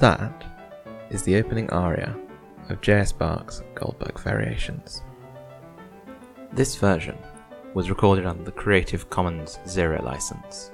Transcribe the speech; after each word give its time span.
That 0.00 0.44
is 1.10 1.24
the 1.24 1.36
opening 1.36 1.68
aria 1.68 2.16
of 2.70 2.80
J.S. 2.80 3.12
Bach's 3.12 3.62
Goldberg 3.74 4.18
Variations. 4.18 5.02
This 6.54 6.74
version 6.76 7.18
was 7.74 7.90
recorded 7.90 8.24
under 8.24 8.42
the 8.42 8.50
Creative 8.50 9.10
Commons 9.10 9.58
Zero 9.68 10.02
license, 10.02 10.70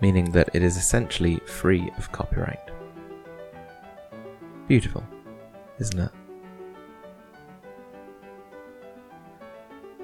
meaning 0.00 0.30
that 0.30 0.50
it 0.54 0.62
is 0.62 0.76
essentially 0.76 1.40
free 1.46 1.90
of 1.98 2.12
copyright. 2.12 2.70
Beautiful, 4.68 5.02
isn't 5.80 5.98
it? 5.98 6.12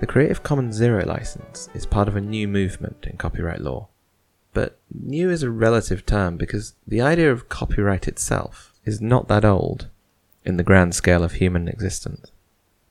The 0.00 0.06
Creative 0.08 0.42
Commons 0.42 0.74
Zero 0.74 1.04
license 1.06 1.68
is 1.72 1.86
part 1.86 2.08
of 2.08 2.16
a 2.16 2.20
new 2.20 2.48
movement 2.48 3.06
in 3.08 3.16
copyright 3.16 3.60
law. 3.60 3.88
But 4.56 4.78
new 4.90 5.28
is 5.28 5.42
a 5.42 5.50
relative 5.50 6.06
term 6.06 6.38
because 6.38 6.72
the 6.86 7.02
idea 7.02 7.30
of 7.30 7.50
copyright 7.50 8.08
itself 8.08 8.72
is 8.86 9.02
not 9.02 9.28
that 9.28 9.44
old 9.44 9.88
in 10.46 10.56
the 10.56 10.62
grand 10.62 10.94
scale 10.94 11.22
of 11.22 11.32
human 11.32 11.68
existence. 11.68 12.30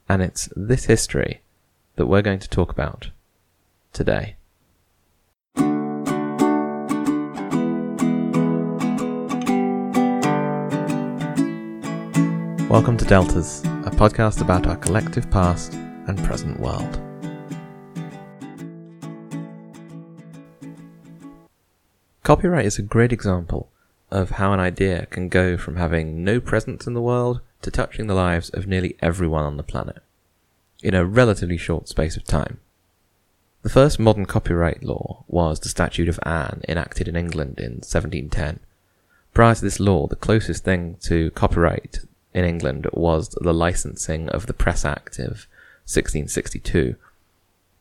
And 0.08 0.22
it's 0.22 0.48
this 0.56 0.86
history 0.86 1.42
that 1.96 2.06
we're 2.06 2.22
going 2.22 2.38
to 2.38 2.48
talk 2.48 2.72
about 2.72 3.10
today. 3.94 4.36
Welcome 12.70 12.98
to 12.98 13.06
Deltas, 13.06 13.62
a 13.64 13.90
podcast 13.90 14.40
about 14.40 14.68
our 14.68 14.78
collective 14.78 15.32
past 15.32 15.74
and 15.74 16.24
present 16.24 16.60
world. 16.60 17.02
Copyright 22.26 22.66
is 22.66 22.80
a 22.80 22.82
great 22.82 23.14
example 23.14 23.70
of 24.10 24.32
how 24.32 24.52
an 24.52 24.60
idea 24.60 25.06
can 25.12 25.30
go 25.30 25.58
from 25.58 25.76
having 25.76 26.24
no 26.24 26.40
presence 26.40 26.88
in 26.88 26.96
the 26.96 27.02
world 27.02 27.40
to 27.62 27.70
touching 27.70 28.08
the 28.08 28.16
lives 28.16 28.50
of 28.50 28.66
nearly 28.66 28.98
everyone 29.00 29.44
on 29.44 29.58
the 29.58 29.62
planet 29.62 30.02
in 30.82 30.96
a 30.96 31.06
relatively 31.06 31.56
short 31.56 31.88
space 31.88 32.18
of 32.18 32.24
time. 32.24 32.60
The 33.62 33.70
first 33.70 34.00
modern 34.00 34.26
copyright 34.26 34.82
law 34.82 35.24
was 35.28 35.60
the 35.60 35.70
Statute 35.70 36.10
of 36.10 36.20
Anne, 36.24 36.64
enacted 36.68 37.08
in 37.08 37.16
England 37.16 37.60
in 37.60 37.84
1710. 37.84 38.60
Prior 39.36 39.54
to 39.54 39.62
this 39.62 39.80
law, 39.80 40.08
the 40.08 40.16
closest 40.16 40.64
thing 40.64 40.98
to 41.02 41.30
copyright 41.30 42.00
in 42.34 42.44
England 42.44 42.88
was 42.92 43.30
the 43.40 43.54
licensing 43.54 44.30
of 44.30 44.48
the 44.48 44.54
Press 44.54 44.84
Act 44.84 45.20
of 45.20 45.46
1662. 45.86 46.96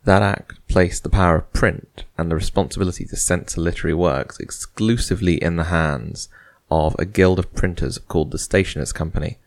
That 0.05 0.23
act 0.23 0.67
placed 0.69 1.03
the 1.03 1.09
power 1.09 1.37
of 1.37 1.53
print 1.55 2.05
and 2.19 2.31
the 2.31 2.35
responsibility 2.35 3.07
to 3.07 3.17
censor 3.17 3.61
literary 3.61 3.95
works 3.95 4.39
exclusively 4.39 5.43
in 5.43 5.57
the 5.57 5.65
hands 5.65 6.29
of 6.71 6.95
a 6.99 7.07
guild 7.07 7.39
of 7.39 7.55
printers 7.55 7.97
called 7.97 8.31
the 8.31 8.39
Stationers' 8.39 8.93
Company, 8.93 9.39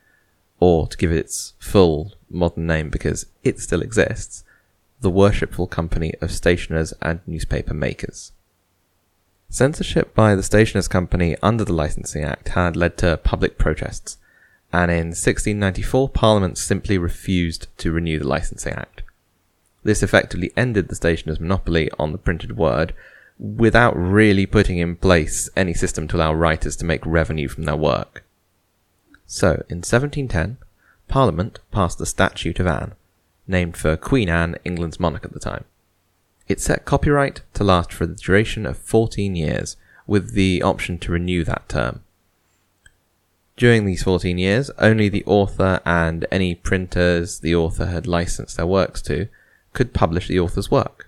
or 0.59 0.88
to 0.88 0.97
give 0.97 1.11
it 1.11 1.17
its 1.17 1.53
full 1.59 2.14
modern 2.30 2.66
name 2.66 2.89
because 2.89 3.27
it 3.44 3.59
still 3.59 3.83
exists, 3.83 4.44
the 5.02 5.11
Worshipful 5.11 5.67
Company 5.67 6.14
of 6.22 6.31
Stationers 6.31 6.92
and 7.03 7.19
Newspaper 7.27 7.75
Makers. 7.75 8.31
Censorship 9.49 10.16
by 10.16 10.33
the 10.36 10.44
Stationers' 10.44 10.88
Company 10.88 11.38
under 11.44 11.64
the 11.64 11.73
Licensing 11.73 12.23
Act 12.23 12.49
had 12.49 12.75
led 12.75 12.97
to 12.97 13.17
public 13.17 13.59
protests, 13.59 14.17
and 14.73 14.89
in 14.89 15.08
1694 15.08 16.09
Parliament 16.09 16.58
simply 16.58 16.97
refused 16.97 17.67
to 17.77 17.92
renew 17.92 18.17
the 18.17 18.27
Licensing 18.27 18.73
Act. 18.73 18.96
This 19.88 20.03
effectively 20.03 20.52
ended 20.57 20.89
the 20.89 20.95
stationer's 20.95 21.39
monopoly 21.39 21.89
on 21.97 22.11
the 22.11 22.17
printed 22.17 22.57
word 22.57 22.93
without 23.39 23.95
really 23.95 24.45
putting 24.45 24.80
in 24.80 24.97
place 24.97 25.49
any 25.55 25.73
system 25.73 26.09
to 26.09 26.17
allow 26.17 26.33
writers 26.33 26.75
to 26.75 26.85
make 26.85 27.05
revenue 27.05 27.47
from 27.47 27.63
their 27.63 27.77
work. 27.77 28.25
So, 29.25 29.63
in 29.69 29.77
1710, 29.77 30.58
Parliament 31.08 31.59
passed 31.71 31.99
the 31.99 32.05
Statute 32.05 32.59
of 32.59 32.67
Anne, 32.67 32.95
named 33.48 33.77
for 33.77 33.95
Queen 33.95 34.27
Anne, 34.27 34.58
England's 34.65 34.99
monarch 34.99 35.23
at 35.23 35.31
the 35.31 35.39
time. 35.39 35.64
It 36.49 36.59
set 36.59 36.83
copyright 36.83 37.39
to 37.54 37.64
last 37.64 37.93
for 37.93 38.05
the 38.05 38.15
duration 38.15 38.65
of 38.65 38.77
14 38.77 39.37
years, 39.37 39.77
with 40.05 40.33
the 40.33 40.61
option 40.61 40.99
to 40.99 41.14
renew 41.14 41.45
that 41.45 41.69
term. 41.69 42.02
During 43.55 43.86
these 43.86 44.04
14 44.04 44.37
years, 44.37 44.69
only 44.80 45.08
the 45.08 45.23
author 45.23 45.80
and 45.86 46.27
any 46.30 46.55
printers 46.55 47.39
the 47.39 47.55
author 47.55 47.86
had 47.86 48.05
licensed 48.05 48.58
their 48.58 48.67
works 48.67 49.02
to 49.04 49.30
could 49.77 49.93
publish 49.93 50.27
the 50.27 50.39
author's 50.39 50.71
work. 50.71 51.08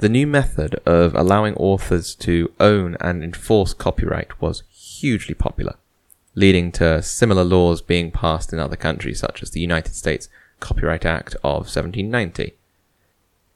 The 0.00 0.10
new 0.10 0.26
method 0.26 0.74
of 0.84 1.14
allowing 1.14 1.54
authors 1.54 2.14
to 2.16 2.52
own 2.60 2.94
and 3.00 3.24
enforce 3.24 3.72
copyright 3.72 4.38
was 4.38 4.64
hugely 4.68 5.34
popular, 5.34 5.76
leading 6.34 6.70
to 6.72 7.02
similar 7.02 7.44
laws 7.44 7.80
being 7.80 8.10
passed 8.10 8.52
in 8.52 8.58
other 8.58 8.76
countries 8.76 9.20
such 9.20 9.42
as 9.42 9.50
the 9.50 9.60
United 9.60 9.94
States 9.94 10.28
Copyright 10.60 11.06
Act 11.06 11.36
of 11.36 11.64
1790. 11.74 12.52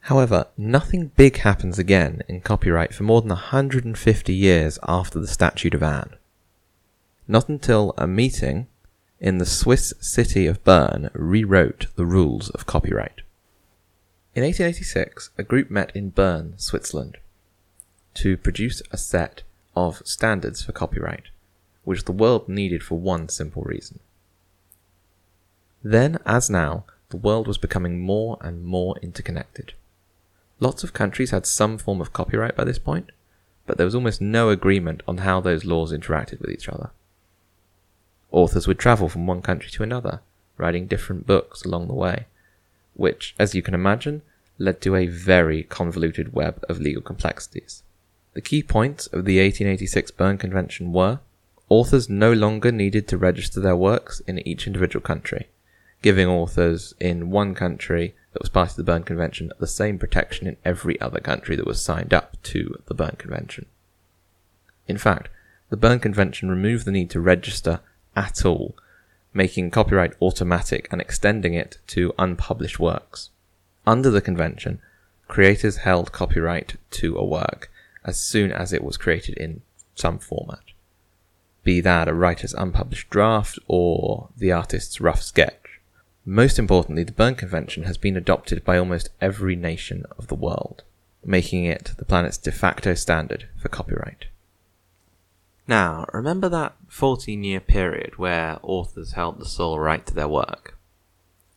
However, 0.08 0.47
nothing 0.56 1.08
big 1.08 1.36
happens 1.41 1.78
again 1.78 2.22
in 2.28 2.41
copyright 2.41 2.94
for 2.94 3.02
more 3.02 3.20
than 3.20 3.28
150 3.28 4.32
years 4.32 4.78
after 4.88 5.20
the 5.20 5.28
Statute 5.28 5.75
of 5.75 5.82
Anne. 5.82 6.16
Not 7.28 7.50
until 7.50 7.92
a 7.98 8.06
meeting 8.06 8.69
in 9.20 9.36
the 9.36 9.44
Swiss 9.44 9.92
city 10.00 10.47
of 10.47 10.64
Bern 10.64 11.10
rewrote 11.12 11.88
the 11.97 12.06
rules 12.06 12.48
of 12.48 12.64
copyright. 12.64 13.20
In 14.34 14.44
1886, 14.44 15.28
a 15.37 15.43
group 15.43 15.70
met 15.70 15.94
in 15.94 16.09
Bern, 16.09 16.54
Switzerland, 16.56 17.19
to 18.15 18.38
produce 18.38 18.81
a 18.91 18.97
set 18.97 19.43
of 19.76 20.00
standards 20.06 20.62
for 20.62 20.72
copyright, 20.72 21.25
which 21.84 22.04
the 22.04 22.12
world 22.12 22.48
needed 22.48 22.82
for 22.82 22.98
one 22.98 23.28
simple 23.28 23.62
reason. 23.62 24.00
Then, 25.82 26.19
as 26.25 26.48
now, 26.48 26.84
the 27.10 27.19
world 27.19 27.47
was 27.47 27.59
becoming 27.59 28.00
more 28.00 28.38
and 28.41 28.65
more 28.65 28.97
interconnected. 29.03 29.75
Lots 30.60 30.82
of 30.82 30.94
countries 30.94 31.31
had 31.31 31.44
some 31.44 31.76
form 31.76 32.00
of 32.00 32.14
copyright 32.14 32.56
by 32.56 32.64
this 32.64 32.78
point, 32.78 33.12
but 33.66 33.76
there 33.76 33.87
was 33.87 33.94
almost 33.94 34.22
no 34.22 34.49
agreement 34.49 35.03
on 35.06 35.19
how 35.19 35.43
those 35.43 35.66
laws 35.66 35.93
interacted 35.93 36.41
with 36.41 36.50
each 36.50 36.70
other. 36.70 36.91
Authors 38.31 38.66
would 38.66 38.78
travel 38.78 39.10
from 39.10 39.26
one 39.26 39.43
country 39.43 39.70
to 39.72 39.82
another, 39.82 40.20
writing 40.56 40.87
different 40.87 41.26
books 41.26 41.64
along 41.64 41.88
the 41.88 41.93
way, 41.93 42.25
which, 42.94 43.34
as 43.38 43.54
you 43.54 43.62
can 43.62 43.75
imagine, 43.75 44.22
led 44.58 44.80
to 44.80 44.94
a 44.94 45.06
very 45.06 45.62
convoluted 45.64 46.32
web 46.32 46.64
of 46.69 46.80
legal 46.80 47.03
complexities. 47.03 47.82
The 48.34 48.41
key 48.41 48.62
points 48.62 49.06
of 49.08 49.25
the 49.25 49.38
1886 49.38 50.10
Berne 50.12 50.38
Convention 50.38 50.92
were 50.92 51.20
authors 51.69 52.08
no 52.08 52.32
longer 52.32 52.70
needed 52.70 53.08
to 53.08 53.19
register 53.19 53.60
their 53.60 53.76
works 53.76 54.20
in 54.20 54.47
each 54.47 54.66
individual 54.66 55.02
country, 55.02 55.48
giving 56.02 56.28
authors 56.28 56.94
in 57.00 57.31
one 57.31 57.54
country 57.54 58.14
that 58.32 58.42
was 58.42 58.48
part 58.48 58.70
of 58.70 58.76
the 58.76 58.84
Berne 58.84 59.02
Convention 59.02 59.52
the 59.58 59.66
same 59.66 59.98
protection 59.98 60.47
in 60.47 60.56
every 60.64 61.00
other 61.00 61.20
country 61.20 61.56
that 61.56 61.66
was 61.66 61.84
signed 61.84 62.14
up 62.14 62.36
to 62.42 62.76
the 62.86 62.94
Berne 62.94 63.16
Convention. 63.16 63.66
In 64.86 64.98
fact, 64.98 65.28
the 65.70 65.76
Berne 65.76 66.00
Convention 66.00 66.50
removed 66.50 66.84
the 66.84 66.92
need 66.92 67.10
to 67.10 67.20
register 67.20 67.81
at 68.16 68.44
all, 68.44 68.76
making 69.34 69.70
copyright 69.70 70.12
automatic 70.20 70.88
and 70.91 71.00
extending 71.00 71.54
it 71.54 71.78
to 71.87 72.15
unpublished 72.19 72.78
works. 72.78 73.31
Under 73.87 74.10
the 74.10 74.20
convention, 74.20 74.81
creators 75.28 75.78
held 75.78 76.12
copyright 76.12 76.76
to 76.91 77.16
a 77.16 77.25
work 77.25 77.70
as 78.04 78.19
soon 78.19 78.53
as 78.53 78.72
it 78.72 78.84
was 78.84 78.97
created 78.97 79.37
in 79.37 79.62
some 79.94 80.19
format, 80.19 80.62
be 81.62 81.81
that 81.81 82.09
a 82.09 82.15
writer's 82.15 82.54
unpublished 82.54 83.09
draft 83.10 83.59
or 83.69 84.28
the 84.37 84.53
artist's 84.53 85.00
rough 85.00 85.22
sketch. 85.22 85.81
Most 86.25 86.59
importantly, 86.59 87.04
the 87.04 87.12
Berne 87.12 87.34
Convention 87.34 87.84
has 87.84 87.99
been 87.99 88.16
adopted 88.16 88.64
by 88.64 88.78
almost 88.78 89.10
every 89.20 89.56
nation 89.56 90.04
of 90.19 90.28
the 90.28 90.34
world, 90.34 90.84
making 91.25 91.64
it 91.64 91.93
the 91.97 92.04
planet's 92.04 92.38
de 92.38 92.53
facto 92.53 92.94
standard 92.94 93.49
for 93.56 93.69
copyright. 93.69 94.26
Now, 95.72 96.04
remember 96.12 96.50
that 96.50 96.76
14 96.88 97.42
year 97.42 97.58
period 97.58 98.19
where 98.19 98.58
authors 98.62 99.12
held 99.12 99.38
the 99.38 99.46
sole 99.46 99.78
right 99.78 100.04
to 100.04 100.12
their 100.12 100.28
work? 100.28 100.76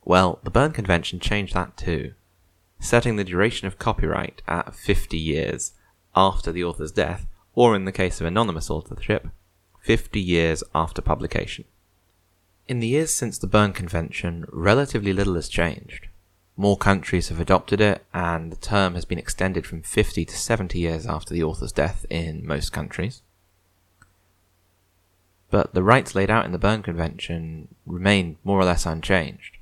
Well, 0.06 0.38
the 0.42 0.48
Berne 0.48 0.72
Convention 0.72 1.20
changed 1.20 1.52
that 1.52 1.76
too, 1.76 2.14
setting 2.80 3.16
the 3.16 3.24
duration 3.24 3.66
of 3.66 3.78
copyright 3.78 4.40
at 4.48 4.74
50 4.74 5.18
years 5.18 5.74
after 6.14 6.50
the 6.50 6.64
author's 6.64 6.92
death, 6.92 7.26
or 7.54 7.76
in 7.76 7.84
the 7.84 7.92
case 7.92 8.18
of 8.18 8.26
anonymous 8.26 8.70
authorship, 8.70 9.28
50 9.82 10.18
years 10.18 10.64
after 10.74 11.02
publication. 11.02 11.66
In 12.66 12.80
the 12.80 12.86
years 12.86 13.12
since 13.12 13.36
the 13.36 13.46
Berne 13.46 13.74
Convention, 13.74 14.46
relatively 14.48 15.12
little 15.12 15.34
has 15.34 15.50
changed. 15.50 16.08
More 16.56 16.78
countries 16.78 17.28
have 17.28 17.38
adopted 17.38 17.82
it, 17.82 18.02
and 18.14 18.50
the 18.50 18.56
term 18.56 18.94
has 18.94 19.04
been 19.04 19.18
extended 19.18 19.66
from 19.66 19.82
50 19.82 20.24
to 20.24 20.34
70 20.34 20.78
years 20.78 21.06
after 21.06 21.34
the 21.34 21.42
author's 21.42 21.70
death 21.70 22.06
in 22.08 22.46
most 22.46 22.72
countries. 22.72 23.20
But 25.50 25.74
the 25.74 25.82
rights 25.82 26.14
laid 26.14 26.30
out 26.30 26.44
in 26.44 26.52
the 26.52 26.58
Berne 26.58 26.82
Convention 26.82 27.68
remain 27.86 28.36
more 28.42 28.60
or 28.60 28.64
less 28.64 28.86
unchanged. 28.86 29.58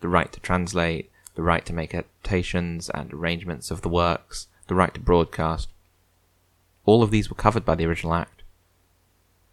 The 0.00 0.08
right 0.08 0.30
to 0.32 0.40
translate, 0.40 1.10
the 1.34 1.42
right 1.42 1.64
to 1.66 1.72
make 1.72 1.94
adaptations 1.94 2.88
and 2.90 3.12
arrangements 3.12 3.70
of 3.70 3.82
the 3.82 3.88
works, 3.88 4.48
the 4.68 4.74
right 4.74 4.94
to 4.94 5.00
broadcast. 5.00 5.68
All 6.84 7.02
of 7.02 7.10
these 7.10 7.28
were 7.28 7.36
covered 7.36 7.64
by 7.64 7.74
the 7.74 7.86
original 7.86 8.14
Act. 8.14 8.42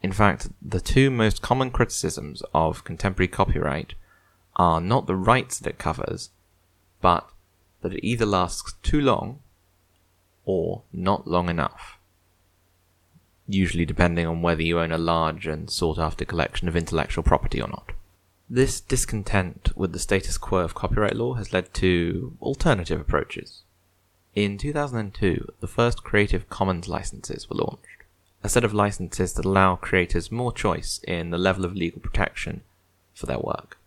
In 0.04 0.12
fact, 0.12 0.50
the 0.62 0.82
two 0.82 1.10
most 1.10 1.42
common 1.42 1.72
criticisms 1.72 2.44
of 2.54 2.84
contemporary 2.84 3.28
copyright 3.28 3.94
are 4.56 4.82
not 4.82 5.08
the 5.08 5.16
rights 5.16 5.60
that 5.60 5.70
it 5.70 5.78
covers, 5.78 6.30
but 7.02 7.30
that 7.82 7.94
it 7.94 8.06
either 8.06 8.26
lasts 8.26 8.74
too 8.84 9.02
long 9.02 9.40
or 10.46 10.84
not 10.92 11.28
long 11.28 11.50
enough. 11.50 11.98
Usually 13.52 13.86
depending 13.86 14.26
on 14.26 14.42
whether 14.42 14.62
you 14.62 14.80
own 14.80 14.92
a 14.92 14.98
large 14.98 15.46
and 15.46 15.70
sought 15.70 16.00
after 16.00 16.26
collection 16.26 16.68
of 16.68 16.76
intellectual 16.76 17.24
property 17.24 17.62
or 17.62 17.68
not. 17.68 17.92
This 18.50 18.80
discontent 18.80 19.72
with 19.76 19.94
the 19.94 20.00
status 20.00 20.38
quo 20.38 20.60
of 20.60 20.76
copyright 20.76 21.16
law 21.16 21.34
has 21.34 21.54
led 21.54 21.74
to 21.76 22.38
alternative 22.42 23.00
approaches. 23.00 23.64
In 24.36 24.58
2002, 24.58 25.54
the 25.60 25.68
first 25.68 26.04
Creative 26.04 26.50
Commons 26.50 26.88
licenses 26.88 27.50
were 27.50 27.58
launched 27.58 27.92
a 28.44 28.50
set 28.50 28.64
of 28.64 28.74
licenses 28.74 29.34
that 29.34 29.46
allow 29.46 29.76
creators 29.76 30.32
more 30.32 30.52
choice 30.52 31.00
in 31.08 31.30
the 31.30 31.38
level 31.38 31.66
of 31.66 31.76
legal 31.76 32.02
protection 32.02 32.62
for 33.14 33.26
their 33.26 33.40
work. 33.40 33.78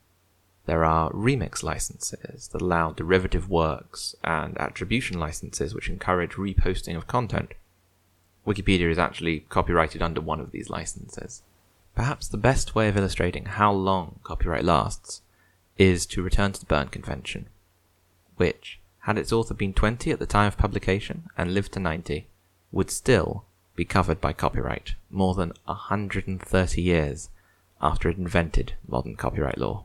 There 0.67 0.85
are 0.85 1.11
remix 1.13 1.63
licenses 1.63 2.49
that 2.49 2.63
allow 2.63 2.93
derivative 2.93 3.51
works 3.51 4.15
and 4.23 4.57
attribution 4.59 5.19
licenses 5.19 5.75
which 5.75 5.89
encourage 5.89 6.33
reposting 6.33 6.97
of 6.97 7.07
content. 7.07 7.55
Wikipedia 8.47 8.91
is 8.91 8.99
actually 8.99 9.41
copyrighted 9.49 10.03
under 10.03 10.21
one 10.21 10.41
of 10.41 10.51
these 10.51 10.69
licenses. 10.69 11.43
Perhaps 11.95 12.29
the 12.29 12.37
best 12.37 12.75
way 12.75 12.89
of 12.89 12.97
illustrating 12.97 13.47
how 13.47 13.73
long 13.73 14.19
copyright 14.23 14.65
lasts 14.65 15.23
is 15.79 16.07
to 16.07 16.23
return 16.23 16.53
to 16.53 16.61
the 16.61 16.67
Berne 16.67 16.89
Convention, 16.89 17.47
which, 18.37 18.81
had 19.01 19.17
its 19.19 19.33
author 19.33 19.55
been 19.55 19.73
20 19.73 20.11
at 20.11 20.19
the 20.19 20.27
time 20.27 20.49
of 20.49 20.59
publication 20.59 21.25
and 21.39 21.55
lived 21.55 21.73
to 21.73 21.81
90, 21.81 22.27
would 22.73 22.91
still 22.91 23.45
be 23.77 23.85
covered 23.85 24.21
by 24.21 24.33
copyright 24.33 24.95
more 25.11 25.35
than 25.35 25.53
130 25.65 26.83
years 26.83 27.31
after 27.81 28.09
it 28.09 28.19
invented 28.19 28.75
modern 28.87 29.17
copyright 29.17 29.59
law. 29.59 29.85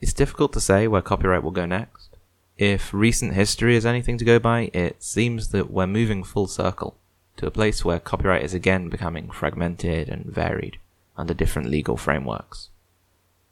It's 0.00 0.12
difficult 0.12 0.52
to 0.52 0.60
say 0.60 0.86
where 0.86 1.02
copyright 1.02 1.42
will 1.42 1.50
go 1.50 1.66
next. 1.66 2.16
If 2.58 2.92
recent 2.92 3.34
history 3.34 3.76
is 3.76 3.86
anything 3.86 4.18
to 4.18 4.24
go 4.24 4.38
by, 4.38 4.70
it 4.72 5.02
seems 5.02 5.48
that 5.48 5.70
we're 5.70 5.86
moving 5.86 6.24
full 6.24 6.46
circle 6.46 6.96
to 7.36 7.46
a 7.46 7.50
place 7.50 7.84
where 7.84 7.98
copyright 7.98 8.42
is 8.42 8.54
again 8.54 8.88
becoming 8.88 9.30
fragmented 9.30 10.08
and 10.08 10.24
varied 10.26 10.78
under 11.16 11.34
different 11.34 11.68
legal 11.68 11.96
frameworks. 11.96 12.70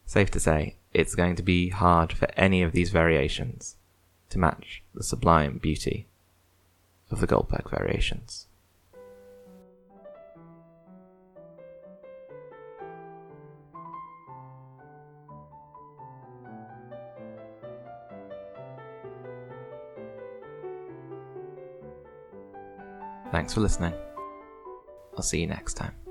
Safe 0.06 0.30
to 0.30 0.40
say, 0.40 0.76
it's 0.92 1.14
going 1.14 1.36
to 1.36 1.42
be 1.42 1.70
hard 1.70 2.12
for 2.12 2.28
any 2.36 2.62
of 2.62 2.72
these 2.72 2.90
variations 2.90 3.76
to 4.30 4.38
match 4.38 4.82
the 4.94 5.02
sublime 5.02 5.58
beauty 5.58 6.06
of 7.10 7.20
the 7.20 7.26
Goldberg 7.26 7.70
variations. 7.70 8.46
Thanks 23.34 23.52
for 23.52 23.62
listening. 23.62 23.92
I'll 25.16 25.24
see 25.24 25.40
you 25.40 25.48
next 25.48 25.74
time. 25.74 26.03